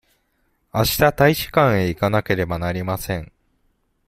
[0.71, 3.31] あした大使館へ行かなければなりません。